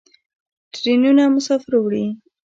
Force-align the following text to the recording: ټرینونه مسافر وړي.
ټرینونه 0.73 1.23
مسافر 1.35 1.71
وړي. 1.81 2.05